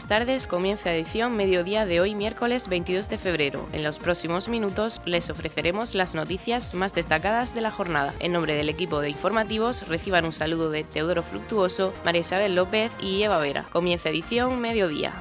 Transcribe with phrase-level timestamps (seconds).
[0.00, 0.46] buenas tardes.
[0.46, 3.68] Comienza edición mediodía de hoy, miércoles 22 de febrero.
[3.74, 8.14] En los próximos minutos les ofreceremos las noticias más destacadas de la jornada.
[8.18, 12.90] En nombre del equipo de informativos, reciban un saludo de Teodoro Fructuoso, María Isabel López
[13.02, 13.66] y Eva Vera.
[13.70, 15.12] Comienza edición mediodía.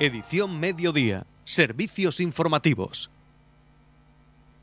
[0.00, 1.26] Edición mediodía.
[1.44, 3.08] Servicios informativos.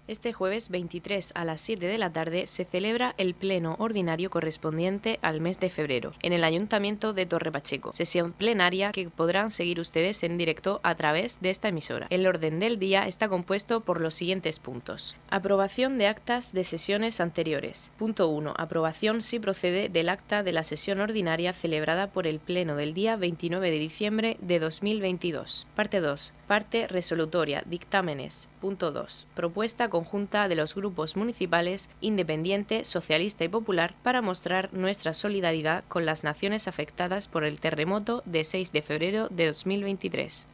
[0.10, 5.20] Este jueves 23 a las 7 de la tarde se celebra el pleno ordinario correspondiente
[5.22, 7.94] al mes de febrero en el Ayuntamiento de Torre Pacheco.
[7.94, 12.08] Sesión plenaria que podrán seguir ustedes en directo a través de esta emisora.
[12.10, 15.16] El orden del día está compuesto por los siguientes puntos.
[15.30, 17.92] Aprobación de actas de sesiones anteriores.
[18.00, 18.56] Punto 1.
[18.58, 23.16] Aprobación si procede del acta de la sesión ordinaria celebrada por el pleno del día
[23.16, 25.68] 29 de diciembre de 2022.
[25.76, 26.34] Parte 2.
[26.48, 27.62] Parte resolutoria.
[27.68, 28.50] Dictámenes.
[28.60, 29.28] Punto 2.
[29.36, 35.84] Propuesta con conjunta de los grupos municipales Independiente, Socialista y Popular para mostrar nuestra solidaridad
[35.90, 40.48] con las naciones afectadas por el terremoto de 6 de febrero de 2023.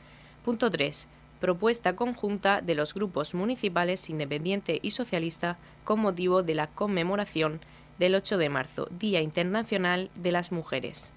[0.44, 1.08] Punto 3.
[1.40, 7.60] Propuesta conjunta de los grupos municipales Independiente y Socialista con motivo de la conmemoración
[8.00, 11.14] del 8 de marzo, Día Internacional de las Mujeres.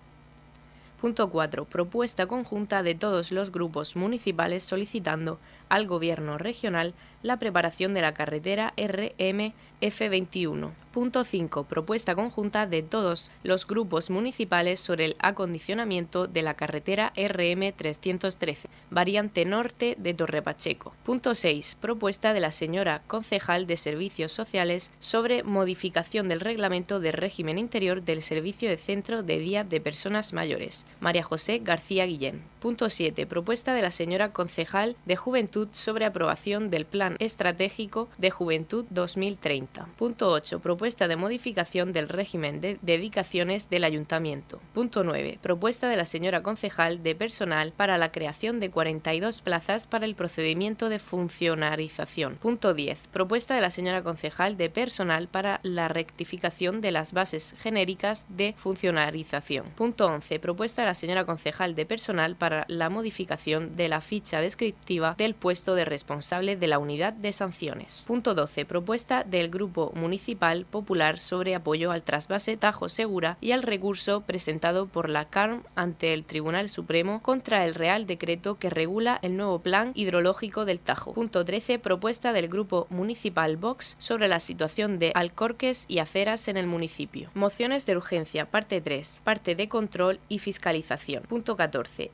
[1.00, 1.64] Punto 4.
[1.64, 8.14] Propuesta conjunta de todos los grupos municipales solicitando al Gobierno regional la preparación de la
[8.14, 10.72] carretera RMF21.
[10.92, 11.64] Punto 5.
[11.64, 18.56] Propuesta conjunta de todos los grupos municipales sobre el acondicionamiento de la carretera RM313,
[18.90, 20.94] variante norte de Torre Pacheco.
[21.04, 21.76] Punto 6.
[21.80, 28.02] Propuesta de la señora concejal de Servicios Sociales sobre modificación del reglamento de régimen interior
[28.02, 30.84] del Servicio de Centro de Día de Personas Mayores.
[30.98, 32.42] María José García Guillén.
[32.58, 33.24] Punto 7.
[33.26, 39.86] Propuesta de la señora concejal de Juventud sobre aprobación del Plan Estratégico de Juventud 2030.
[39.96, 40.58] Punto 8.
[40.58, 44.60] Propuesta de modificación del régimen de dedicaciones del Ayuntamiento.
[44.74, 45.38] Punto 9.
[45.40, 50.16] Propuesta de la señora concejal de personal para la creación de 42 plazas para el
[50.16, 52.36] procedimiento de funcionarización.
[52.36, 52.98] Punto 10.
[53.12, 58.54] Propuesta de la señora concejal de personal para la rectificación de las bases genéricas de
[58.56, 59.66] funcionarización.
[59.76, 60.40] Punto 11.
[60.40, 65.14] Propuesta de la señora concejal de personal para para la modificación de la ficha descriptiva
[65.18, 68.04] del puesto de responsable de la unidad de sanciones.
[68.06, 68.64] Punto 12.
[68.64, 74.86] Propuesta del Grupo Municipal Popular sobre apoyo al trasvase Tajo Segura y al recurso presentado
[74.86, 79.60] por la CARM ante el Tribunal Supremo contra el Real Decreto que regula el nuevo
[79.60, 81.14] plan hidrológico del Tajo.
[81.14, 81.78] Punto 13.
[81.78, 87.30] Propuesta del Grupo Municipal Vox sobre la situación de alcorques y aceras en el municipio.
[87.34, 88.46] Mociones de urgencia.
[88.46, 89.22] Parte 3.
[89.24, 91.22] Parte de control y fiscalización.
[91.22, 92.10] Punto 14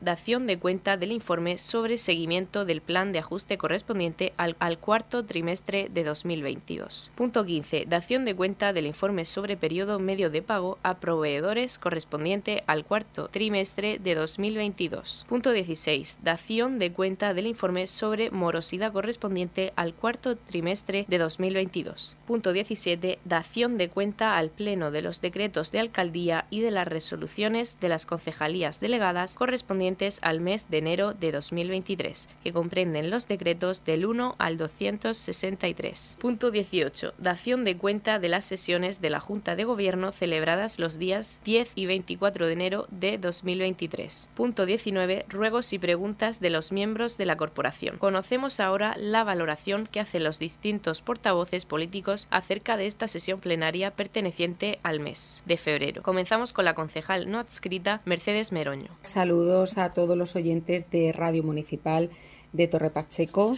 [0.47, 6.05] de cuenta del informe sobre seguimiento del plan de ajuste correspondiente al, cuarto trimestre de
[6.05, 7.13] 2022.
[7.15, 7.85] Punto 15.
[7.87, 13.29] Dación de cuenta del informe sobre periodo medio de pago a proveedores correspondiente al cuarto
[13.29, 15.27] trimestre de 2022.
[15.29, 16.21] Punto 16.
[16.23, 22.17] Dación de cuenta del informe sobre morosidad correspondiente al cuarto trimestre de 2022.
[22.27, 23.19] Punto 17.
[23.25, 27.89] Dación de cuenta al Pleno de los decretos de alcaldía y de las resoluciones de
[27.89, 34.07] las concejalías delegadas correspondientes al mes de enero de 2023, que comprenden los decretos del
[34.07, 36.17] 1 al 263.
[36.19, 37.13] Punto 18.
[37.19, 41.73] Dación de cuenta de las sesiones de la Junta de Gobierno celebradas los días 10
[41.75, 44.29] y 24 de enero de 2023.
[44.35, 45.27] Punto 19.
[45.29, 47.99] Ruegos y preguntas de los miembros de la corporación.
[47.99, 53.91] Conocemos ahora la valoración que hacen los distintos portavoces políticos acerca de esta sesión plenaria
[53.91, 56.03] perteneciente al mes de febrero.
[56.03, 58.89] Comenzamos con la concejal no adscrita Mercedes Meroño.
[59.03, 62.11] Saludos a todos los oyentes de Radio Municipal
[62.55, 63.57] de Torre Pacheco.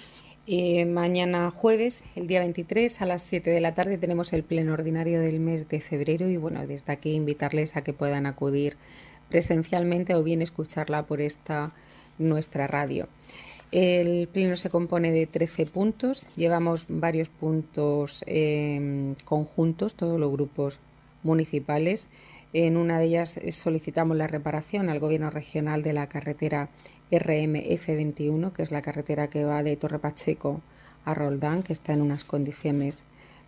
[0.49, 4.75] Eh, mañana jueves, el día 23, a las 7 de la tarde, tenemos el pleno
[4.75, 8.77] ordinario del mes de febrero y bueno, desde aquí invitarles a que puedan acudir
[9.29, 11.73] presencialmente o bien escucharla por esta
[12.19, 13.09] nuestra radio.
[13.73, 20.79] El pleno se compone de 13 puntos, llevamos varios puntos eh, conjuntos, todos los grupos
[21.25, 22.09] municipales.
[22.53, 26.69] En una de ellas solicitamos la reparación al Gobierno regional de la carretera
[27.11, 30.61] RMF21, que es la carretera que va de Torre Pacheco
[31.05, 33.05] a Roldán, que está en unas condiciones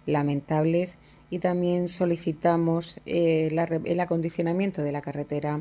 [0.07, 0.99] lamentables.
[1.31, 3.49] Y también solicitamos eh,
[3.85, 5.61] el acondicionamiento de la carretera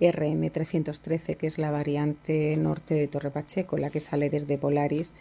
[0.00, 5.12] RM313, que es la variante norte de Torre Pacheco, la que sale desde Polaris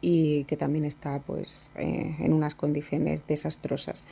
[0.00, 4.04] y que también está pues eh, en unas condiciones desastrosas.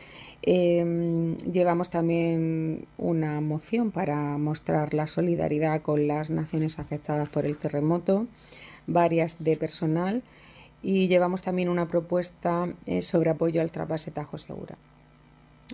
[0.42, 7.56] Em, llevamos también una moción para mostrar la solidaridad con las naciones afectadas por el
[7.56, 8.26] terremoto,
[8.86, 10.22] varias de personal
[10.82, 14.76] y llevamos también una propuesta eh, sobre apoyo al trasvase Tajo Segura.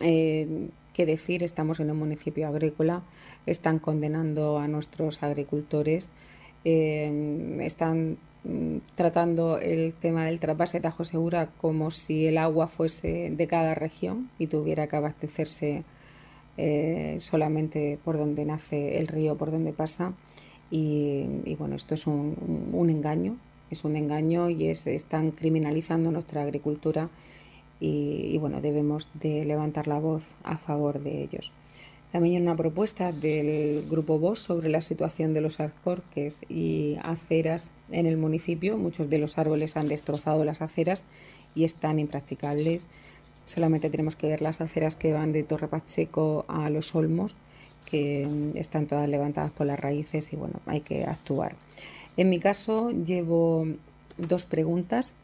[0.02, 3.02] eh, qué decir, estamos en un municipio agrícola,
[3.46, 6.10] están condenando a nuestros agricultores,
[6.64, 8.18] eh, están
[8.94, 14.30] tratando el tema del trasvase Tajo Segura como si el agua fuese de cada región
[14.38, 15.84] y tuviera que abastecerse
[16.56, 20.14] eh, solamente por donde nace el río, por donde pasa.
[20.70, 23.36] Y, bueno, esto es un, engaño,
[23.70, 27.10] es un engaño y es, están criminalizando nuestra agricultura
[27.80, 31.52] y, bueno, debemos de levantar la voz a favor de ellos.
[32.12, 37.70] También hay una propuesta del Grupo VOS sobre la situación de los alcorques y aceras
[37.90, 38.76] en el municipio.
[38.76, 41.04] Muchos de los árboles han destrozado las aceras
[41.54, 42.86] y están impracticables.
[43.44, 47.36] Solamente tenemos que ver las aceras que van de Torre Pacheco a Los Olmos,
[47.88, 51.54] que mm, están todas levantadas por las raíces y bueno, hay que actuar.
[52.16, 53.66] En mi caso llevo
[54.18, 55.14] dos preguntas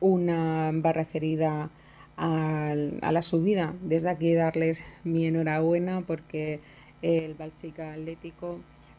[0.00, 1.70] una va referida a,
[2.16, 3.74] la subida.
[3.82, 6.60] Desde aquí darles mi enhorabuena porque
[7.02, 8.58] el Balsica Atlético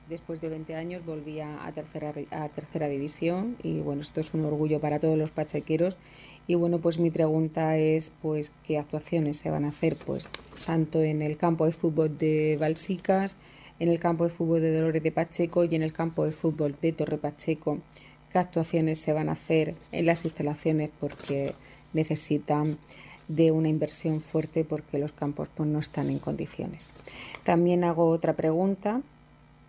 [0.10, 3.58] después de 20 años volvía a tercera, a tercera división.
[3.64, 5.98] Y bueno, esto es un orgullo para todos los pachequeros.
[6.48, 10.30] Y bueno, pues mi pregunta es pues qué actuaciones se van a hacer pues
[10.66, 13.40] tanto en el campo de fútbol de Balsicas,
[13.80, 16.76] en el campo de fútbol de Dolores de Pacheco y en el campo de fútbol
[16.82, 17.80] de Torre Pacheco.
[18.32, 21.54] Qué actuaciones se van a hacer en las instalaciones porque
[21.94, 22.78] necesitan
[23.28, 26.94] de una inversión fuerte porque los campos pues, no están en condiciones.
[27.44, 29.02] También hago otra pregunta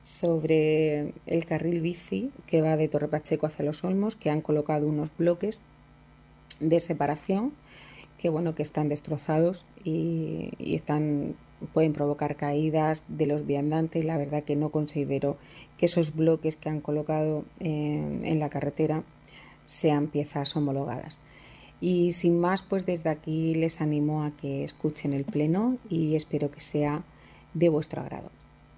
[0.03, 4.87] sobre el carril bici que va de Torre Pacheco hacia Los Olmos, que han colocado
[4.87, 5.63] unos bloques
[6.61, 7.53] de separación
[8.19, 11.35] que bueno que están destrozados y, y están
[11.73, 14.05] pueden provocar caídas de los viandantes.
[14.05, 15.37] La verdad que no considero
[15.77, 19.03] que esos bloques que han colocado en, la carretera
[19.67, 21.21] sean piezas homologadas.
[21.81, 26.51] Y sin más, pues desde aquí les animo a que escuchen el pleno y espero
[26.51, 27.03] que sea
[27.55, 28.31] de vuestro agrado.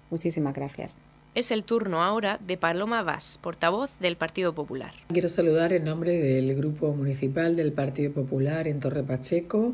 [0.09, 0.97] Muchísimas gracias.
[1.35, 4.93] Es el turno ahora de Paloma Vaz, portavoz del Partido Popular.
[5.09, 9.73] Quiero saludar en nombre del Grupo Municipal del Partido Popular en Torre Pacheco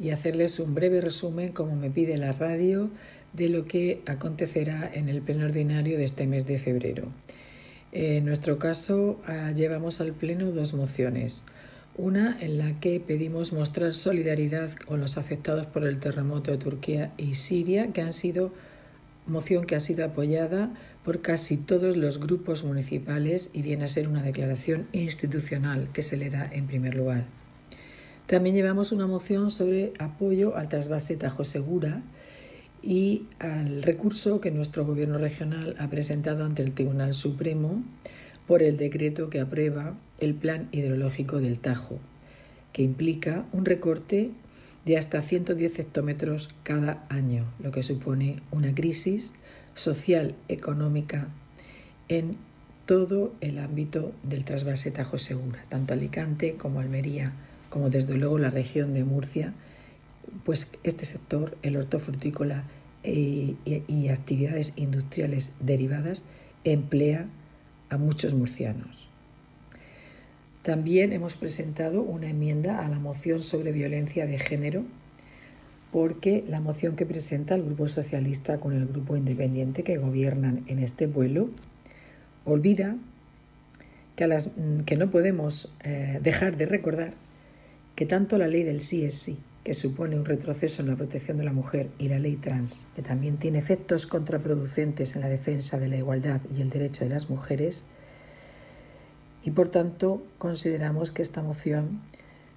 [0.00, 2.90] y hacerles un breve resumen, como me pide la radio,
[3.32, 7.04] de lo que acontecerá en el pleno ordinario de este mes de febrero.
[7.92, 11.44] En nuestro caso, ah, llevamos al pleno dos mociones.
[11.98, 17.12] Una en la que pedimos mostrar solidaridad con los afectados por el terremoto de Turquía
[17.16, 18.52] y Siria, que han sido
[19.26, 20.70] moción que ha sido apoyada
[21.04, 26.16] por casi todos los grupos municipales y viene a ser una declaración institucional que se
[26.16, 27.24] le da en primer lugar.
[28.28, 32.02] También llevamos una moción sobre apoyo al trasvase Tajo Segura
[32.80, 37.82] y al recurso que nuestro Gobierno regional ha presentado ante el Tribunal Supremo
[38.48, 42.00] por el decreto que aprueba el Plan Hidrológico del Tajo,
[42.72, 44.30] que implica un recorte
[44.86, 49.34] de hasta 110 hectómetros cada año, lo que supone una crisis
[49.74, 51.28] social, económica
[52.08, 52.36] en
[52.86, 57.34] todo el ámbito del trasvase Tajo Segura, tanto Alicante como Almería,
[57.68, 59.52] como desde luego la región de Murcia,
[60.44, 62.64] pues este sector, el hortofrutícola
[63.04, 66.24] y, y actividades industriales derivadas,
[66.64, 67.28] emplea
[67.90, 69.08] a muchos murcianos.
[70.62, 74.84] También hemos presentado una enmienda a la moción sobre violencia de género,
[75.92, 80.80] porque la moción que presenta el Grupo Socialista con el Grupo Independiente que gobiernan en
[80.80, 81.48] este vuelo
[82.44, 82.96] olvida
[84.16, 87.14] que no podemos eh, dejar de recordar
[87.94, 91.36] que tanto la ley del sí es sí, que supone un retroceso en la protección
[91.36, 95.78] de la mujer, y la ley trans, que también tiene efectos contraproducentes en la defensa
[95.78, 97.84] de la igualdad y el derecho de las mujeres,
[99.44, 102.00] y por tanto consideramos que esta moción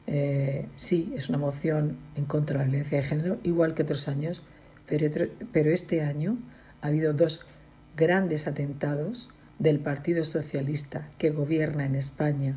[0.07, 4.07] eh, sí es una moción en contra de la violencia de género, igual que otros
[4.07, 4.41] años,
[4.87, 5.13] pero,
[5.51, 6.37] pero este año
[6.79, 7.45] ha habido dos
[7.97, 9.27] grandes atentados
[9.59, 12.55] del Partido Socialista que gobierna en España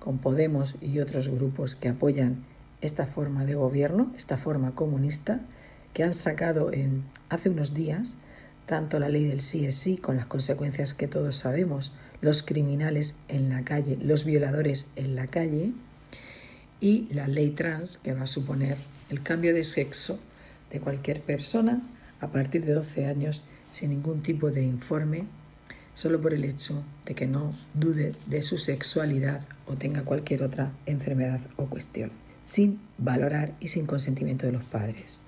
[0.00, 2.44] con Podemos y otros grupos que apoyan
[2.80, 5.40] esta forma de gobierno, esta forma comunista,
[5.94, 8.16] que han sacado en, hace unos días
[8.66, 13.14] tanto la ley del sí es sí, con las consecuencias que todos sabemos, los criminales
[13.28, 15.72] en la calle, los violadores en la calle,
[16.80, 18.76] y la ley trans, que va a suponer
[19.08, 20.20] el cambio de sexo
[20.70, 21.82] de cualquier persona
[22.20, 25.24] a partir de 12 años sin ningún tipo de informe
[25.94, 30.72] solo por el hecho de que no dude de su sexualidad o tenga cualquier otra
[30.86, 32.10] enfermedad o cuestión,
[32.48, 35.20] sin valorar y sin consentimiento de los padres.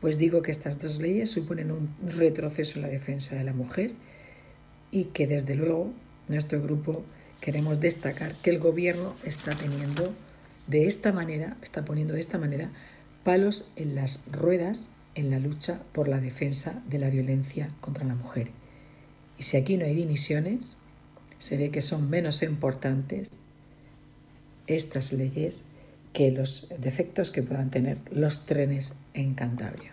[0.00, 3.94] Pues digo que estas dos leyes suponen un retroceso en la defensa de la mujer
[4.92, 5.92] y que desde luego
[6.28, 7.02] nuestro grupo
[7.40, 10.14] queremos destacar que el gobierno está teniendo
[10.68, 12.70] de esta manera, está poniendo de esta manera
[13.24, 18.14] palos en las ruedas en la lucha por la defensa de la violencia contra la
[18.14, 18.52] mujer.
[19.36, 20.76] Y si aquí no hay dimisiones,
[21.40, 23.40] se ve que son menos importantes
[24.68, 25.64] estas leyes
[26.16, 29.92] que los defectos que puedan tener los trenes en Cantabria.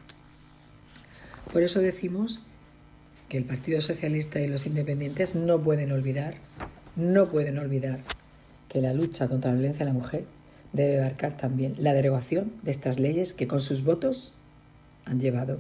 [1.51, 2.39] Por eso decimos
[3.27, 6.35] que el Partido Socialista y los independientes no pueden olvidar,
[6.95, 7.99] no pueden olvidar
[8.69, 10.23] que la lucha contra la violencia de la mujer
[10.71, 14.31] debe abarcar también la derogación de estas leyes que con sus votos
[15.03, 15.59] han llevado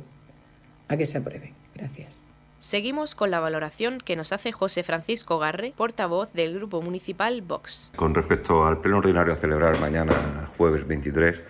[0.87, 1.51] a que se aprueben.
[1.75, 2.21] Gracias.
[2.63, 7.91] Seguimos con la valoración que nos hace José Francisco Garre, portavoz del Grupo Municipal Vox.
[7.97, 11.43] Con respecto al pleno ordinario a celebrar mañana, jueves 23,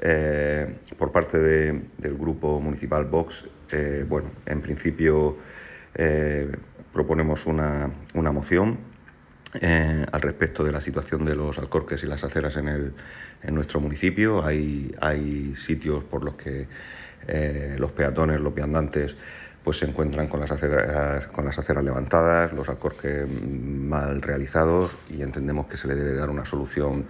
[0.00, 5.38] eh, por parte del Grupo Municipal Vox, eh, bueno, en principio
[5.94, 6.50] eh,
[6.92, 7.92] proponemos una,
[8.32, 8.78] moción
[9.62, 12.94] al respecto de la situación de los alcorques y las aceras en,
[13.54, 14.44] nuestro municipio.
[14.44, 16.66] Hay, sitios por los que
[17.78, 19.16] los peatones, los viandantes,
[19.68, 25.20] pues se encuentran con las aceras, con las aceras levantadas, los alcorques mal realizados y
[25.20, 27.04] entendemos que se le debe dar una solución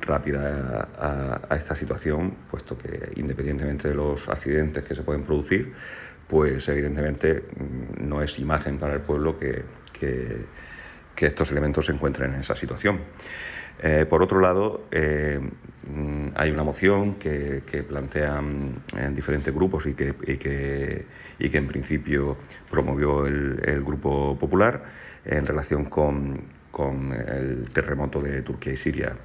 [0.00, 5.72] rápida a, esta situación, puesto que independientemente de los accidentes que se pueden producir,
[6.26, 9.64] pues evidentemente mm, no es imagen para el pueblo que,
[11.16, 13.02] estos elementos se encuentren en esa situación.
[13.82, 15.40] Eh, por otro lado, eh,
[15.86, 21.06] mm, hay una moción que, plantean en diferentes grupos y que, y que
[21.38, 22.36] y que en principio
[22.70, 24.84] promovió el, Grupo Popular
[25.24, 26.34] en relación con,
[26.70, 29.16] con el terremoto de Turquía y Siria.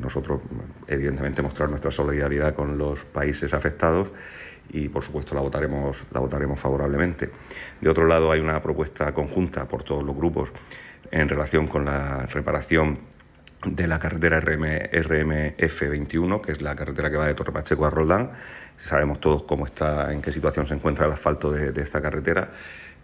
[0.00, 0.42] Nosotros,
[0.86, 4.12] evidentemente, mostrar nuestra solidaridad con los países afectados
[4.70, 7.30] y, por supuesto, la votaremos, la votaremos favorablemente.
[7.80, 10.52] De otro lado, hay una propuesta conjunta por todos los grupos
[11.10, 12.98] en relación con la reparación
[13.64, 17.90] de la carretera RMF 21, que es la carretera que va de Torre Pacheco a
[17.90, 18.32] Roldán.
[18.78, 22.50] Sabemos todos cómo está, en qué situación se encuentra el asfalto de, esta carretera.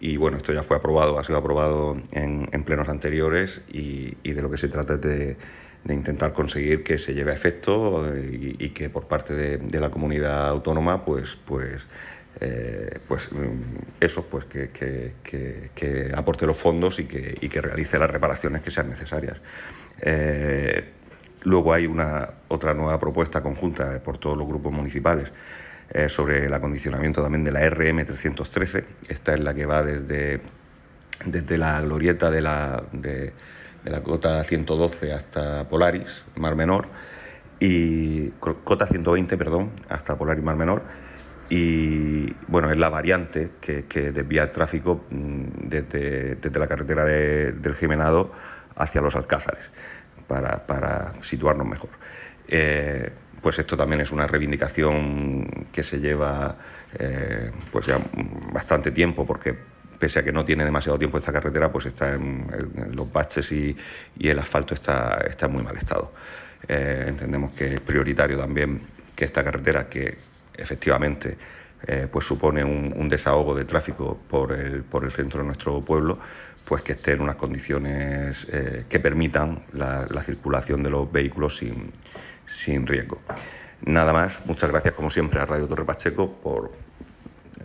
[0.00, 4.50] Y bueno, esto ya fue aprobado, ha sido aprobado en, plenos anteriores y, de lo
[4.50, 5.36] que se trata es de,
[5.88, 11.04] intentar conseguir que se lleve a efecto y, que por parte de, la comunidad autónoma,
[11.04, 11.86] pues, pues,
[12.40, 17.98] eh, pues mm, eso, pues que, que, aporte los fondos y que, y que realice
[17.98, 19.40] las reparaciones que sean necesarias.
[20.00, 20.84] Eh,
[21.42, 25.32] luego hay una otra nueva propuesta conjunta por todos los grupos municipales
[25.90, 28.84] eh, sobre el acondicionamiento también de la RM 313.
[29.08, 30.40] Esta es la que va desde,
[31.24, 33.32] desde la glorieta de la, de,
[33.84, 36.88] la cota 112 hasta Polaris, Mar Menor,
[37.60, 38.28] y
[38.64, 40.82] cota 120, perdón, hasta Polaris Mar Menor.
[41.50, 47.74] Y bueno, es la variante que, desvía el tráfico mm, desde, desde la carretera del
[47.74, 48.30] Jimenado
[48.78, 49.70] hacia los Alcázares,
[50.26, 51.90] para, situarnos mejor.
[52.46, 53.10] Eh,
[53.42, 56.56] pues esto también es una reivindicación que se lleva
[56.98, 58.00] eh, pues ya
[58.52, 59.54] bastante tiempo, porque
[59.98, 62.46] pese a que no tiene demasiado tiempo esta carretera, pues está en,
[62.92, 63.76] los baches y,
[64.18, 66.12] el asfalto está, está en muy mal estado.
[66.66, 68.80] Eh, entendemos que es prioritario también
[69.14, 70.16] que esta carretera, que
[70.56, 71.36] efectivamente
[72.10, 76.18] pues supone un, desahogo de tráfico por el, por el centro de nuestro pueblo,
[76.68, 81.90] pues que esté en unas condiciones eh, que permitan la, circulación de los vehículos sin,
[82.46, 83.22] sin, riesgo.
[83.80, 86.70] Nada más, muchas gracias como siempre a Radio Torre Pacheco por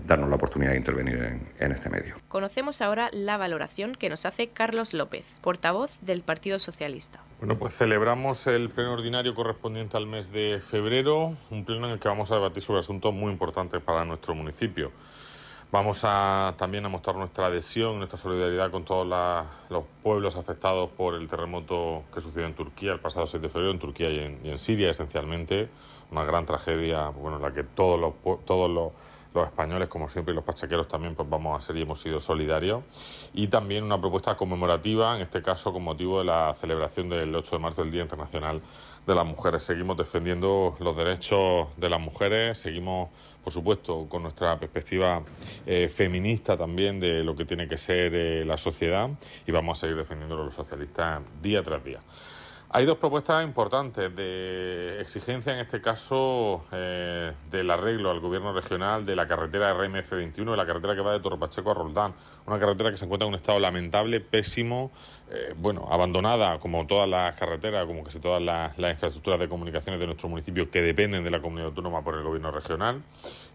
[0.05, 2.15] darnos la oportunidad de intervenir en, en, este medio.
[2.29, 7.19] Conocemos ahora la valoración que nos hace Carlos López, portavoz del Partido Socialista.
[7.39, 11.99] Bueno, pues celebramos el pleno ordinario correspondiente al mes de febrero, un pleno en el
[11.99, 14.91] que vamos a debatir sobre asuntos muy importantes para nuestro municipio.
[15.73, 19.07] Vamos a, también a mostrar nuestra adhesión, nuestra solidaridad con todos
[19.71, 23.71] los pueblos afectados por el terremoto que sucedió en Turquía el pasado 6 de febrero,
[23.71, 25.69] en Turquía y en, Siria esencialmente.
[26.11, 28.13] Una gran tragedia, bueno, en la que todos los,
[28.45, 28.91] todos los,
[29.41, 32.83] españoles, como siempre, y los pachaqueros también, pues vamos a ser y hemos sido solidarios.
[33.33, 37.55] Y también una propuesta conmemorativa, en este caso con motivo de la celebración del 8
[37.55, 38.61] de marzo, del Día Internacional
[39.07, 39.63] de las Mujeres.
[39.63, 43.09] Seguimos defendiendo los derechos de las mujeres, seguimos
[43.43, 45.21] por supuesto, con nuestra perspectiva
[45.65, 49.09] eh, feminista también de lo que tiene que ser eh, la sociedad
[49.45, 51.99] y vamos a seguir defendiéndolo los socialistas día tras día.
[52.75, 59.05] Hay dos propuestas importantes de exigencia, en este caso, eh, del arreglo al gobierno regional
[59.05, 62.15] de la carretera RMF21, de la carretera que va de Torre Pacheco a Roldán.
[62.47, 64.91] Una carretera que se encuentra en un estado lamentable, pésimo,
[65.35, 70.05] eh, bueno, abandonada como todas las carreteras, como casi todas las, infraestructuras de comunicaciones de
[70.05, 73.01] nuestro municipio que dependen de la comunidad autónoma por el gobierno regional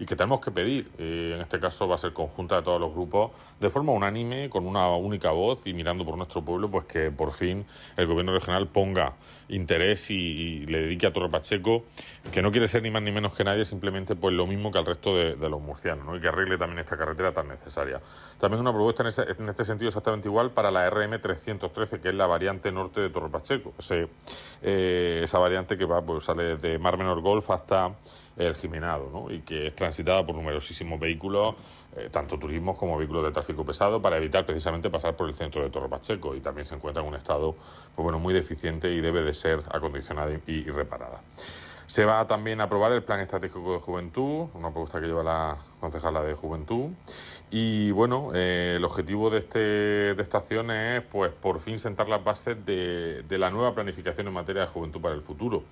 [0.00, 2.80] y que tenemos que pedir, eh, en este caso va a ser conjunta de todos
[2.80, 3.30] los grupos,
[3.61, 7.30] de forma unánime, con una única voz y mirando por nuestro pueblo, pues que por
[7.30, 7.64] fin
[7.97, 9.14] el gobierno regional ponga
[9.49, 11.85] interés y, le dedique a Torre Pacheco,
[12.32, 14.78] que no quiere ser ni más ni menos que nadie, simplemente pues lo mismo que
[14.78, 16.16] al resto de, los murcianos, ¿no?
[16.16, 18.00] y que arregle también esta carretera tan necesaria.
[18.40, 21.20] También una propuesta en, en este sentido exactamente igual para la RM
[21.73, 23.73] 313, que es la variante norte de Torre Pacheco,
[24.63, 27.95] eh, esa variante que va, pues sale desde Mar Menor Golf hasta
[28.37, 31.57] el Jimenado, y que es transitada por numerosísimos vehículos,
[31.97, 35.63] eh, tanto turismos como vehículos de tráfico pesado, para evitar precisamente pasar por el centro
[35.63, 37.55] de Torre Pacheco, y también se encuentra en un estado
[37.95, 41.21] pues bueno, muy deficiente y debe de ser acondicionada y reparada.
[41.89, 45.57] Se va también a aprobar el Plan Estratégico de Juventud, una propuesta que lleva la
[45.81, 46.91] concejala de Juventud.
[47.50, 52.09] Y bueno, eh, el objetivo de, este, de esta acción es pues por fin sentar
[52.09, 55.62] las bases de, de la nueva planificación en materia de juventud para el futuro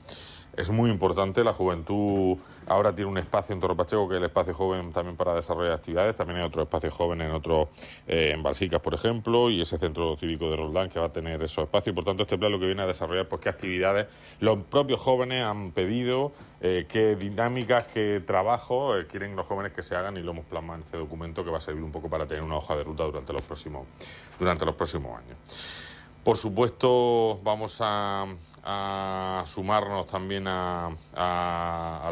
[0.56, 1.44] es muy importante.
[1.44, 5.16] La juventud ahora tiene un espacio en Torre Pacheco, que es el espacio joven también
[5.16, 6.16] para desarrollar actividades.
[6.16, 7.68] También hay otro espacio joven en otro,
[8.06, 11.42] eh, en Balsicas, por ejemplo, y ese centro cívico de Roldán que va a tener
[11.42, 11.94] esos espacios.
[11.94, 14.06] Por tanto, este plan lo que viene a desarrollar, pues qué actividades
[14.40, 19.82] los propios jóvenes han pedido, eh, qué dinámicas, qué trabajo eh, quieren los jóvenes que
[19.82, 22.08] se hagan y lo hemos plasmado en este documento que va a servir un poco
[22.08, 23.86] para tener una hoja de ruta durante los próximos,
[24.38, 25.85] durante los próximos años.
[26.26, 28.26] Por supuesto, vamos a,
[29.46, 30.96] sumarnos también al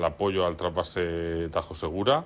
[0.05, 2.25] apoyo al trasvase Tajo Segura.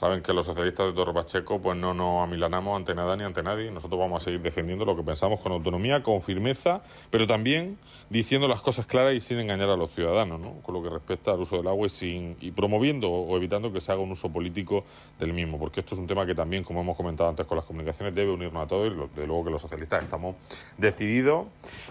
[0.00, 3.42] Saben que los socialistas de Torre Pacheco pues no nos amilanamos ante nada ni ante
[3.42, 3.70] nadie.
[3.70, 7.76] Nosotros vamos a seguir defendiendo lo que pensamos con autonomía, con firmeza, pero también
[8.08, 10.54] diciendo las cosas claras y sin engañar a los ciudadanos, ¿no?
[10.62, 13.82] con lo que respecta al uso del agua y, sin, y promoviendo o evitando que
[13.82, 14.86] se haga un uso político
[15.18, 17.66] del mismo, porque esto es un tema que también, como hemos comentado antes con las
[17.66, 20.34] comunicaciones, debe unirnos a todos y de luego que los socialistas estamos
[20.78, 21.44] decididos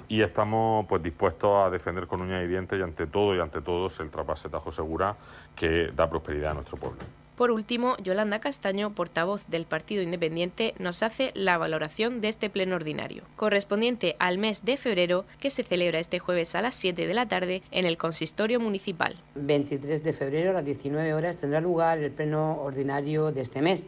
[0.07, 3.61] y estamos pues dispuestos a defender con uñas y dientes y ante todo y ante
[3.61, 5.15] todos el trapase Tajo Segura
[5.55, 7.18] que da prosperidad a nuestro pueblo.
[7.39, 12.75] Por último, Yolanda Castaño, portavoz del Partido Independiente, nos hace la valoración de este pleno
[12.75, 17.13] ordinario, correspondiente al mes de febrero, que se celebra este jueves a las 7 de
[17.13, 19.15] la tarde en el Consistorio Municipal.
[19.35, 23.87] 23 de febrero a las 19 horas tendrá lugar el pleno ordinario de este mes.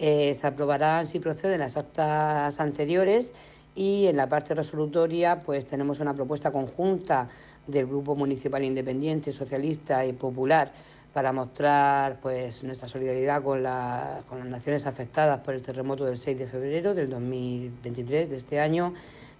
[0.00, 3.32] Eh, se aprobarán, si proceden, las actas anteriores
[3.76, 7.28] y en la parte resolutoria pues tenemos una propuesta conjunta
[7.68, 10.72] del Grupo Municipal Independiente, Socialista y Popular
[11.12, 16.46] para mostrar pues, nuestra solidaridad con, las naciones afectadas por el terremoto del 6 de
[16.46, 18.94] febrero del 2023 de este año.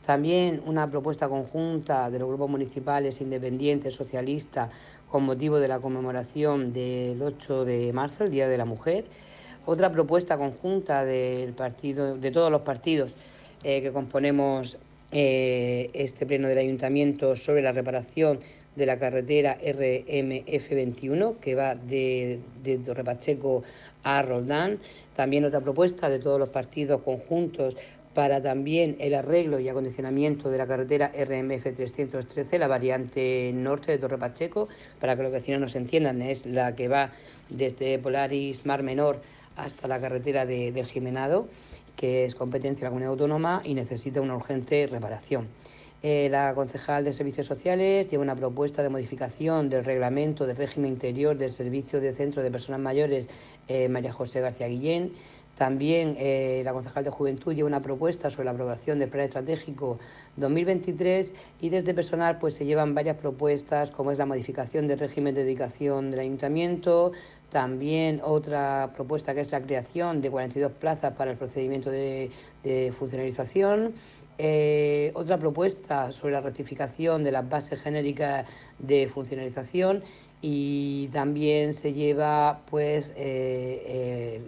[0.04, 4.70] También una propuesta conjunta de los grupos municipales independientes, socialistas,
[5.08, 9.04] con motivo de la conmemoración del 8 de marzo, el Día de la Mujer.
[9.66, 13.14] Otra propuesta conjunta del partido, de todos los partidos
[13.62, 14.78] eh, que componemos
[15.12, 18.40] eh, este pleno del ayuntamiento sobre la reparación
[18.76, 23.62] de la carretera RMF21 que va de, de Torre Pacheco
[24.02, 24.78] a Roldán.
[25.16, 27.76] También otra propuesta de todos los partidos conjuntos
[28.14, 33.98] para también el arreglo y acondicionamiento de la carretera RMF 313, la variante norte de
[33.98, 34.68] Torre Pacheco,
[35.00, 37.12] para que los vecinos nos entiendan, es la que va
[37.48, 39.20] desde Polaris Mar Menor
[39.56, 41.48] hasta la carretera de, del Jimenado,
[41.96, 45.46] que es competencia de la comunidad autónoma y necesita una urgente reparación.
[46.02, 50.92] Eh, la concejal de Servicios Sociales lleva una propuesta de modificación del reglamento del régimen
[50.92, 53.28] interior del Servicio de Centro de Personas Mayores,
[53.68, 55.12] eh, María José García Guillén.
[55.58, 59.98] También eh, la concejal de Juventud lleva una propuesta sobre la aprobación del Plan Estratégico
[60.36, 65.34] 2023 y desde personal pues se llevan varias propuestas como es la modificación del régimen
[65.34, 67.12] de dedicación del ayuntamiento,
[67.50, 72.30] también otra propuesta que es la creación de 42 plazas para el procedimiento de,
[72.64, 73.92] de funcionalización
[74.42, 78.48] eh, otra propuesta sobre la rectificación de las bases genéricas
[78.78, 80.02] de funcionalización
[80.40, 84.40] y también se lleva pues eh,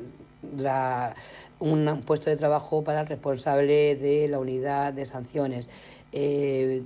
[0.48, 5.68] eh, un puesto de trabajo para el responsable de la unidad de sanciones.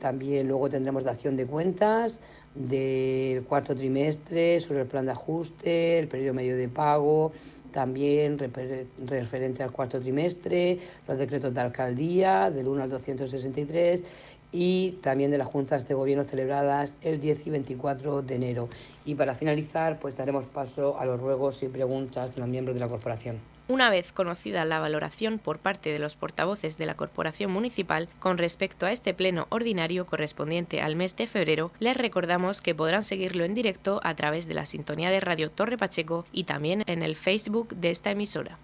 [0.01, 2.21] también luego tendremos la acción de cuentas
[2.57, 7.31] del cuarto trimestre sobre el plan de ajuste, el periodo medio de pago,
[7.77, 14.03] también referente al cuarto trimestre, los decretos de alcaldía del 1 al 263
[14.51, 18.71] y también de las juntas de gobierno celebradas el 10 y 24 de enero.
[19.05, 22.81] Y para finalizar, pues daremos paso a los ruegos y preguntas de los miembros de
[22.81, 23.56] la corporación.
[23.69, 28.39] Una vez conocida la valoración por parte de los portavoces de la Corporación Municipal con
[28.39, 33.45] respecto a este pleno ordinario correspondiente al mes de febrero, les recordamos que podrán seguirlo
[33.45, 37.17] en directo a través de la sintonía de Radio Torre Pacheco y también en el
[37.17, 38.57] Facebook de esta emisora.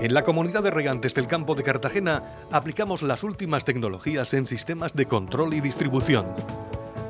[0.00, 2.22] En la comunidad de regantes del campo de Cartagena
[2.52, 6.26] aplicamos las últimas tecnologías en sistemas de control y distribución,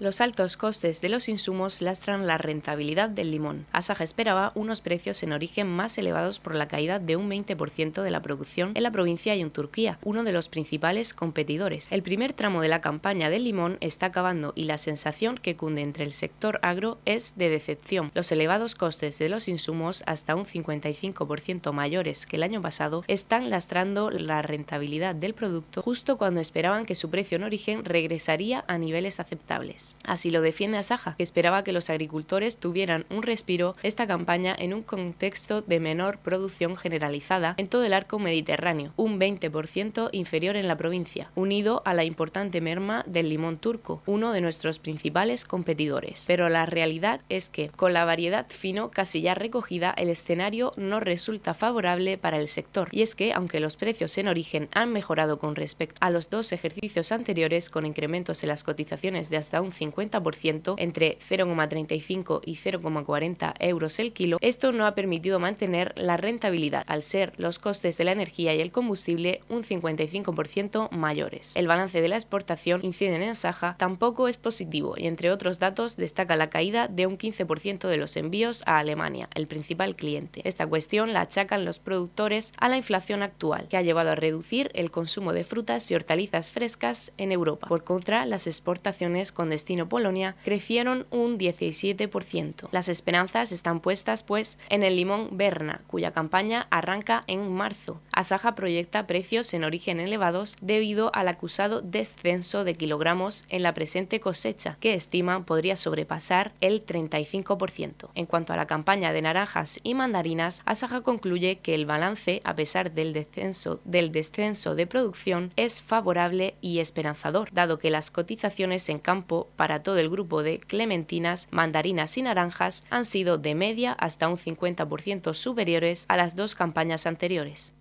[0.00, 3.66] Los altos costes de los insumos lastran la rentabilidad del limón.
[3.72, 8.10] Asaja esperaba unos precios en origen más elevados por la caída de un 20% de
[8.10, 11.88] la producción en la provincia y en Turquía, uno de los principales competidores.
[11.90, 15.82] El primer tramo de la campaña del limón está acabando y la sensación que cunde
[15.82, 18.12] entre el sector agro es de decepción.
[18.14, 23.50] Los elevados costes de los insumos, hasta un 55% mayores que el año pasado, están
[23.50, 28.78] lastrando la rentabilidad del producto justo cuando esperaban que su precio en origen regresaría a
[28.78, 29.87] niveles aceptables.
[30.04, 34.74] Así lo defiende Asaja, que esperaba que los agricultores tuvieran un respiro esta campaña en
[34.74, 40.68] un contexto de menor producción generalizada en todo el arco mediterráneo, un 20% inferior en
[40.68, 46.24] la provincia, unido a la importante merma del limón turco, uno de nuestros principales competidores.
[46.26, 51.00] Pero la realidad es que, con la variedad fino casi ya recogida, el escenario no
[51.00, 52.88] resulta favorable para el sector.
[52.92, 56.52] Y es que, aunque los precios en origen han mejorado con respecto a los dos
[56.52, 63.54] ejercicios anteriores, con incrementos en las cotizaciones de hasta un 50% entre 0,35 y 0,40
[63.60, 68.04] euros el kilo, esto no ha permitido mantener la rentabilidad, al ser los costes de
[68.04, 71.56] la energía y el combustible un 55% mayores.
[71.56, 75.96] El balance de la exportación, inciden en Saja, tampoco es positivo y entre otros datos
[75.96, 80.42] destaca la caída de un 15% de los envíos a Alemania, el principal cliente.
[80.44, 84.70] Esta cuestión la achacan los productores a la inflación actual, que ha llevado a reducir
[84.74, 87.68] el consumo de frutas y hortalizas frescas en Europa.
[87.68, 92.68] Por contra, las exportaciones con destino Polonia crecieron un 17%.
[92.72, 98.00] Las esperanzas están puestas, pues, en el limón Berna, cuya campaña arranca en marzo.
[98.12, 104.20] Asaja proyecta precios en origen elevados debido al acusado descenso de kilogramos en la presente
[104.20, 108.08] cosecha, que estiman podría sobrepasar el 35%.
[108.14, 112.54] En cuanto a la campaña de naranjas y mandarinas, Asaja concluye que el balance, a
[112.54, 118.88] pesar del descenso, del descenso de producción, es favorable y esperanzador, dado que las cotizaciones
[118.88, 123.92] en campo para todo el grupo de clementinas, mandarinas y naranjas han sido de media
[123.92, 127.74] hasta un 50% superiores a las dos campañas anteriores.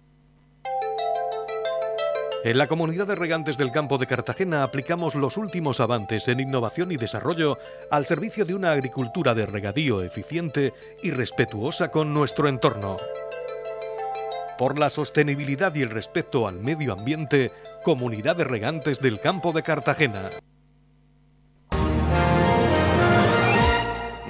[2.44, 6.92] En la comunidad de regantes del campo de Cartagena aplicamos los últimos avances en innovación
[6.92, 7.60] y desarrollo
[7.92, 12.98] al servicio de una agricultura de regadío eficiente y respetuosa con nuestro entorno.
[14.58, 17.52] Por la sostenibilidad y el respeto al medio ambiente,
[17.84, 20.32] Comunidad de Regantes del Campo de Cartagena.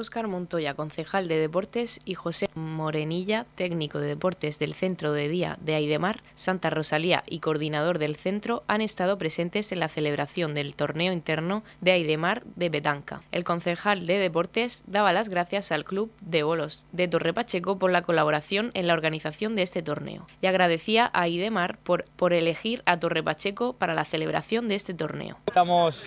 [0.00, 5.58] Óscar Montoya, concejal de Deportes, y José Morenilla, técnico de deportes del Centro de Día
[5.60, 10.74] de Aidemar, Santa Rosalía y coordinador del centro, han estado presentes en la celebración del
[10.74, 13.22] torneo interno de Aidemar de Betanca.
[13.30, 17.92] El concejal de Deportes daba las gracias al club de bolos de Torre Pacheco por
[17.92, 22.82] la colaboración en la organización de este torneo y agradecía a Aidemar por, por elegir
[22.86, 25.36] a Torre Pacheco para la celebración de este torneo.
[25.46, 26.02] Estamos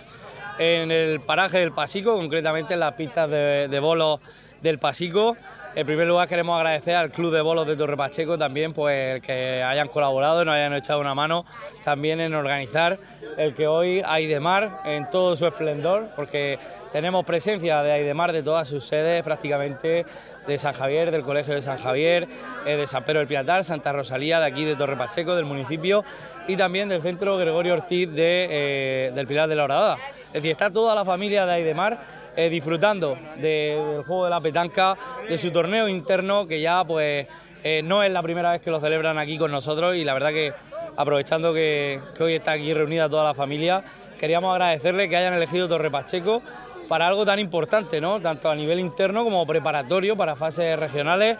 [0.59, 4.19] en el paraje del Pasico, concretamente en las pistas de, bolos
[4.61, 5.35] del Pasico.
[5.75, 9.63] En primer lugar queremos agradecer al Club de Bolos de Torre Pacheco también pues que
[9.63, 11.45] hayan colaborado y nos hayan echado una mano
[11.83, 12.99] también en organizar
[13.37, 16.59] el que hoy Aidemar en todo su esplendor, porque
[16.91, 20.05] tenemos presencia de Aidemar de todas sus sedes prácticamente
[20.45, 22.27] de San Javier, del Colegio de San Javier,
[22.65, 26.03] eh, de San Pedro del Piatal, Santa Rosalía, de aquí de Torre Pacheco, del municipio
[26.47, 29.97] y también del Centro Gregorio Ortiz de, eh, del Pilar de la Horadada.
[30.27, 31.99] Es decir, está toda la familia de Aidemar
[32.35, 37.27] eh, disfrutando del juego de la petanca, de su torneo interno, que ya pues
[37.63, 40.31] eh, no es la primera vez que lo celebran aquí con nosotros y la verdad
[40.31, 40.53] que
[40.97, 43.83] aprovechando que, hoy está aquí reunida toda la familia,
[44.19, 46.41] queríamos agradecerle que hayan elegido Torre Pacheco
[46.87, 48.19] para algo tan importante, ¿no?
[48.19, 51.37] tanto a nivel interno como preparatorio para fases regionales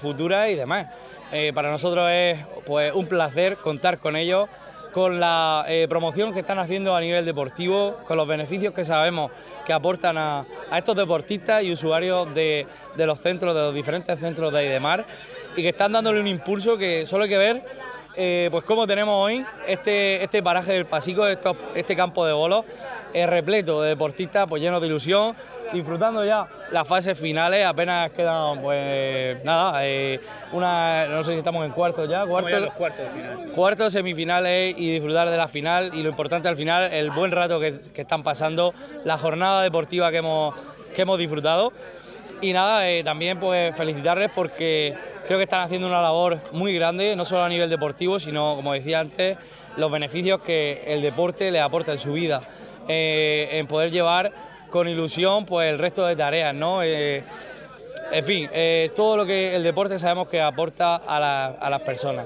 [0.00, 0.88] futuras y demás.
[1.54, 4.48] Para nosotros es pues, un placer contar con ellos
[4.92, 9.30] con la eh, promoción que están haciendo a nivel deportivo, con los beneficios que sabemos
[9.64, 10.44] que aportan a,
[10.76, 15.04] estos deportistas y usuarios de, los centros, de los diferentes centros de Aidemar,
[15.56, 17.62] y que están dándole un impulso que solo hay que ver
[18.16, 22.64] eh, pues como tenemos hoy, este, este paraje del Pasico, este campo de bolos,
[23.12, 25.34] es repleto de deportistas pues llenos de ilusión,
[25.72, 30.20] disfrutando ya las fases finales, apenas quedan pues nada, eh,
[30.52, 32.68] una, no sé si estamos en cuartos ya, cuartos,
[33.54, 35.94] cuartos, semifinales y disfrutar de la final.
[35.94, 40.18] Y lo importante al final, el buen rato que, están pasando, la jornada deportiva que
[40.18, 40.54] hemos,
[40.94, 41.72] que hemos disfrutado.
[42.40, 44.94] Y nada, eh, también pues felicitarles porque
[45.28, 48.72] creo que están haciendo una labor muy grande, no solo a nivel deportivo, sino, como
[48.72, 49.36] decía antes,
[49.76, 52.40] los beneficios que el deporte le aporta en su vida,
[52.88, 54.32] eh, en poder llevar
[54.70, 56.82] con ilusión pues el resto de tareas, ¿no?
[56.82, 57.22] Eh,
[58.10, 58.48] en fin,
[58.96, 62.24] todo lo que el deporte sabemos que aporta a, las personas.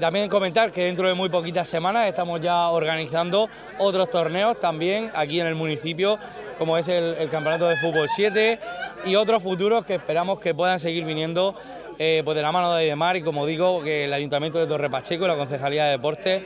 [0.00, 5.38] también comentar que dentro de muy poquitas semanas estamos ya organizando otros torneos también aquí
[5.38, 6.18] en el municipio
[6.60, 8.58] como es el, Campeonato de Fútbol 7
[9.06, 11.54] y otros futuros que esperamos que puedan seguir viniendo
[12.02, 14.88] eh, pues de la mano de Aidemar y como digo, que el Ayuntamiento de Torre
[14.88, 16.42] Pacheco y la Concejalía de Deportes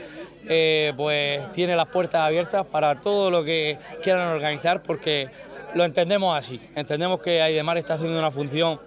[0.49, 5.29] eh, pues tiene las puertas abiertas para todo lo que quieran organizar porque
[5.73, 8.81] lo entendemos así, entendemos que Aidemar está haciendo una función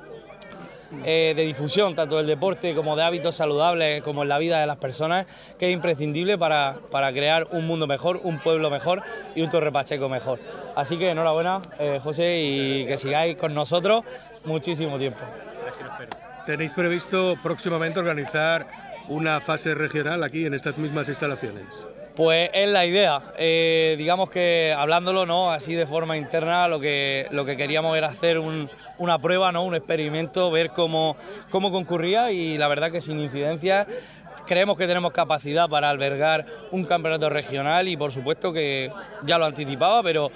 [1.07, 4.67] eh, de difusión, tanto del deporte como de hábitos saludables, como en la vida de
[4.67, 5.27] las personas,
[5.59, 9.03] que es imprescindible para, para crear un mundo mejor, un pueblo mejor
[9.35, 10.39] y un Torre Pacheco mejor.
[10.77, 14.05] Así que enhorabuena, eh, José, y que sigáis con nosotros
[14.45, 15.21] muchísimo tiempo.
[16.49, 18.67] ¿Tenéis previsto próximamente organizar
[19.09, 21.87] una fase regional aquí en estas mismas instalaciones?
[22.17, 23.21] Pues es la idea.
[23.37, 25.53] Eh, digamos que hablándolo, ¿no?
[25.53, 29.63] Así de forma interna, lo que, lo que queríamos era hacer un, una prueba, ¿no?
[29.63, 31.19] un experimento, ver cómo,
[31.51, 33.87] cómo concurría y la verdad que sin incidencias
[34.47, 38.91] creemos que tenemos capacidad para albergar un campeonato regional y por supuesto que
[39.25, 40.31] ya lo anticipaba, pero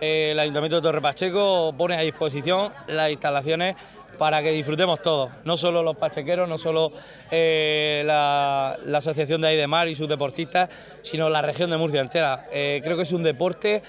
[0.00, 3.76] eh, el Ayuntamiento de Torre Pacheco pone a disposición las instalaciones
[4.18, 6.92] para que disfrutemos todos, no solo los pachequeros, no solo
[7.30, 10.68] eh, la, Asociación de Aidemar y sus deportistas,
[11.02, 12.46] sino la región de Murcia entera.
[12.52, 13.82] Eh, creo que es un deporte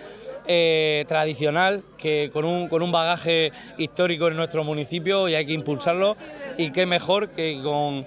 [0.48, 5.54] eh, tradicional que con un, con un bagaje histórico en nuestro municipio y hay que
[5.54, 6.18] impulsarlo
[6.58, 8.06] y qué mejor que con,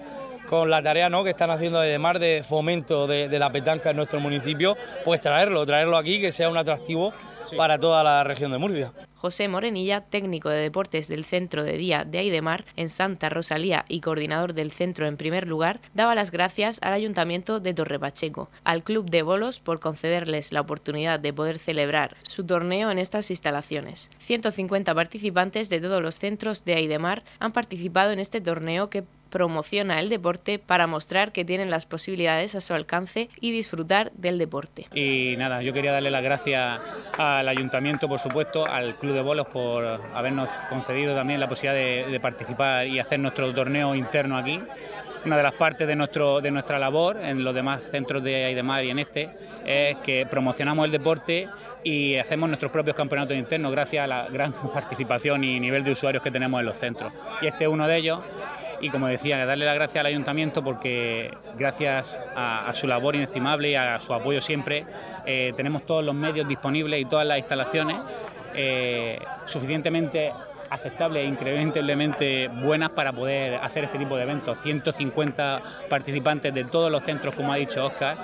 [0.49, 1.25] con la tarea ¿no?
[1.25, 5.65] que están haciendo además de fomento de, de, la petanca en nuestro municipio, pues traerlo,
[5.65, 7.15] traerlo aquí, que sea un atractivo
[7.57, 8.93] para toda la región de Murcia.
[9.15, 14.01] José Morenilla, técnico de deportes del Centro de Día de Aidemar en Santa Rosalía y
[14.01, 18.85] coordinador del centro en primer lugar, daba las gracias al Ayuntamiento de Torre Pacheco, al
[18.85, 24.11] Club de Bolos por concederles la oportunidad de poder celebrar su torneo en estas instalaciones.
[24.19, 30.01] 150 participantes de todos los centros de Aidemar han participado en este torneo que promociona
[30.01, 34.87] el deporte para mostrar que tienen las posibilidades a su alcance y disfrutar del deporte.
[34.95, 36.81] Y nada, yo quería darle las gracias
[37.17, 39.85] al ayuntamiento, por supuesto, al Club de Bolos por
[40.15, 44.61] habernos concedido también la posibilidad de, participar y hacer nuestro torneo interno aquí.
[45.25, 48.85] Una de las partes de, nuestro, de nuestra labor en los demás centros de Aidemar
[48.85, 49.31] y en este
[49.65, 51.49] es que promocionamos el deporte
[51.83, 56.23] y hacemos nuestros propios campeonatos internos gracias a la gran participación y nivel de usuarios
[56.23, 57.13] que tenemos en los centros.
[57.43, 58.21] Y este es uno de ellos
[58.81, 63.75] y como decía, darle las gracias al ayuntamiento porque gracias a, su labor inestimable y
[63.75, 64.85] a su apoyo siempre,
[65.25, 67.97] eh, tenemos todos los medios disponibles y todas las instalaciones
[68.55, 70.33] eh, suficientemente
[70.71, 74.59] aceptables e increíblemente buenas para poder hacer este tipo de eventos.
[74.61, 78.17] 150 participantes de todos los centros, como ha dicho Oscar,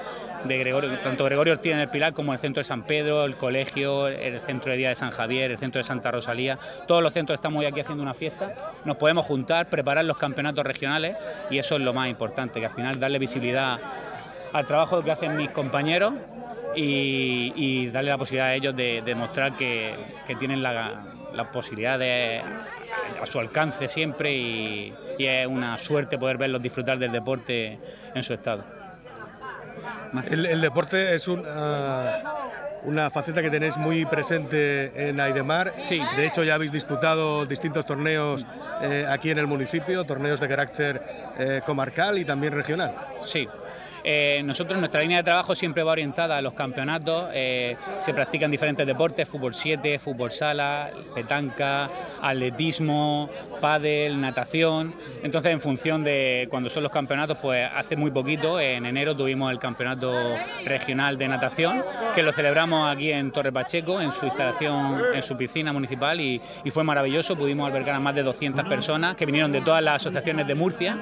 [0.44, 3.36] de Gregorio, tanto Gregorio Ortiz en el Pilar como el centro de San Pedro, el
[3.36, 6.58] colegio, el centro de Día de San Javier, el centro de Santa Rosalía.
[6.86, 8.72] Todos los centros estamos hoy aquí haciendo una fiesta.
[8.84, 11.16] Nos podemos juntar, preparar los campeonatos regionales
[11.50, 13.78] y eso es lo más importante, que al final darle visibilidad
[14.52, 16.14] al trabajo que hacen mis compañeros
[16.74, 19.94] y, darle la posibilidad a ellos de demostrar que,
[20.38, 21.04] tienen la,
[21.52, 22.42] posibilidad de,
[23.20, 27.78] a su alcance siempre y, y es una suerte poder verlos disfrutar del deporte
[28.14, 28.81] en su estado.
[30.28, 35.74] El, deporte es una faceta que tenéis muy presente en Aidemar.
[35.82, 36.00] Sí.
[36.16, 38.46] De hecho, ya habéis disputado distintos torneos
[38.82, 41.02] eh, aquí en el municipio, torneos de carácter
[41.38, 42.94] eh, comarcal y también regional.
[43.24, 43.48] Sí,
[44.04, 47.30] eh, nosotros, nuestra línea de trabajo siempre va orientada a los campeonatos.
[47.32, 51.88] Eh, se practican diferentes deportes, fútbol 7, fútbol sala, petanca,
[52.20, 54.94] atletismo, pádel, natación.
[55.22, 59.52] Entonces, en función de cuando son los campeonatos, pues hace muy poquito, en enero tuvimos
[59.52, 60.12] el campeonato
[60.64, 61.84] regional de natación,
[62.14, 66.40] que lo celebramos aquí en Torre Pacheco, en su instalación, en su piscina municipal, y,
[66.72, 67.36] fue maravilloso.
[67.36, 70.96] Pudimos albergar a más de 200 personas que vinieron de todas las asociaciones de Murcia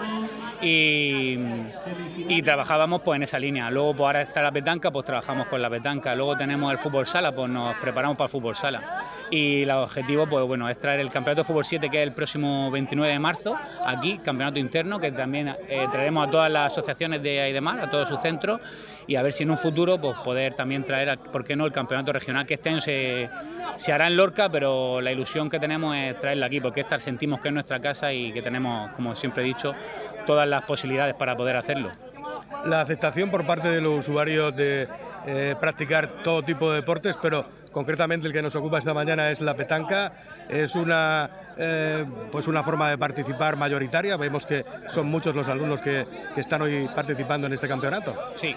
[0.62, 3.70] y, trabajábamos pues en esa línea.
[3.70, 6.14] Luego pues ahora está la petanca, pues trabajamos con la petanca.
[6.14, 9.04] Luego tenemos el fútbol sala, pues nos preparamos para el fútbol sala.
[9.30, 12.12] y el objetivo pues bueno es traer el campeonato de fútbol 7 que es el
[12.12, 17.22] próximo 29 de marzo aquí campeonato interno que también eh, traeremos a todas las asociaciones
[17.22, 18.60] de Aidemar a todos sus centros
[19.06, 21.72] y a ver si en un futuro pues poder también traer por qué no el
[21.72, 23.30] campeonato regional que este año se,
[23.76, 27.40] se hará en Lorca pero la ilusión que tenemos es traerla aquí porque esta sentimos
[27.40, 29.74] que es nuestra casa y que tenemos como siempre he dicho
[30.26, 31.90] todas las posibilidades para poder hacerlo
[32.64, 34.88] la aceptación por parte de los usuarios de
[35.26, 39.40] eh, practicar todo tipo de deportes, pero concretamente el que nos ocupa esta mañana es
[39.40, 40.12] la petanca.
[40.48, 44.16] Es una, eh, pues una forma de participar mayoritaria.
[44.16, 48.14] Vemos que son muchos los alumnos que, que están hoy participando en este campeonato.
[48.34, 48.54] Sí,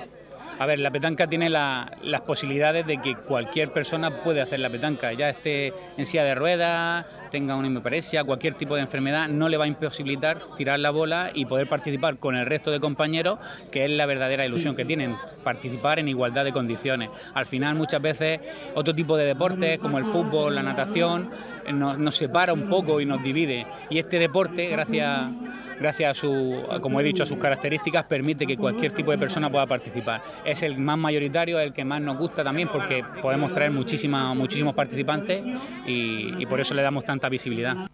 [0.59, 5.13] a ver, la petanca tiene las posibilidades de que cualquier persona puede hacer la petanca,
[5.13, 9.57] ya esté en silla de ruedas, tenga una hemiparesia, cualquier tipo de enfermedad, no le
[9.57, 13.39] va a imposibilitar tirar la bola y poder participar con el resto de compañeros,
[13.71, 17.09] que es la verdadera ilusión que tienen, participar en igualdad de condiciones.
[17.33, 18.39] Al final, muchas veces,
[18.75, 21.29] otro tipo de deportes, como el fútbol, la natación,
[21.73, 23.65] nos, nos separa un poco y nos divide.
[23.89, 25.31] Y este deporte, gracias
[25.79, 29.49] gracias a su, como he dicho, a sus características, permite que cualquier tipo de persona
[29.49, 30.21] pueda participar.
[30.45, 34.73] Es el más mayoritario, el que más nos gusta también, porque podemos traer muchísima, muchísimos
[34.73, 35.43] participantes
[35.85, 37.87] y, y por eso le damos tanta visibilidad.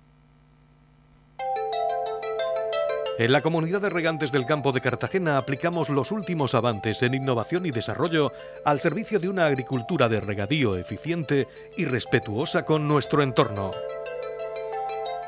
[3.19, 7.65] En la comunidad de regantes del campo de Cartagena aplicamos los últimos avances en innovación
[7.65, 8.31] y desarrollo
[8.63, 13.71] al servicio de una agricultura de regadío eficiente y respetuosa con nuestro entorno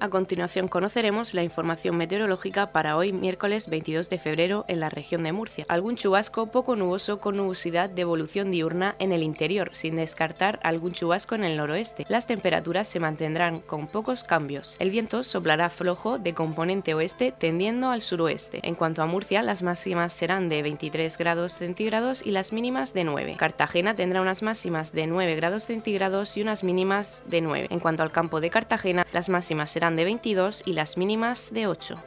[0.00, 5.24] A continuación conoceremos la información meteorológica para hoy miércoles 22 de febrero en la región
[5.24, 5.66] de Murcia.
[5.68, 10.92] Algún chubasco poco nuboso con nubosidad de evolución diurna en el interior, sin descartar algún
[10.92, 12.04] chubasco en el noroeste.
[12.08, 14.76] Las temperaturas se mantendrán con pocos cambios.
[14.78, 18.60] El viento soplará flojo de componente oeste tendiendo al suroeste.
[18.62, 23.02] En cuanto a Murcia, las máximas serán de 23 grados centígrados y las mínimas de
[23.02, 23.34] 9.
[23.36, 27.66] Cartagena tendrá unas máximas de 9 grados centígrados y unas mínimas de 9.
[27.70, 32.02] En cuanto al campo de Cartagena, las máximas de 22 y las mínimas de 8.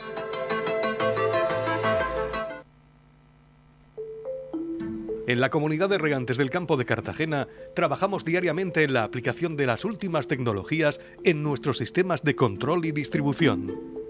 [5.28, 9.66] En la comunidad de regantes del campo de Cartagena trabajamos diariamente en la aplicación de
[9.66, 14.02] las últimas tecnologías en nuestros sistemas de control y distribución.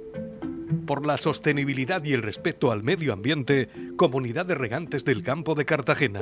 [0.87, 5.65] Por la sostenibilidad y el respeto al medio ambiente, Comunidad de Regantes del Campo de
[5.65, 6.21] Cartagena.